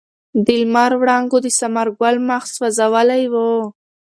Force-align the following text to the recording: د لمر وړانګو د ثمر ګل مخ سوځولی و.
د 0.45 0.47
لمر 0.61 0.91
وړانګو 0.99 1.37
د 1.41 1.47
ثمر 1.59 1.87
ګل 1.99 2.15
مخ 2.27 2.43
سوځولی 2.55 3.23
و. 3.31 3.35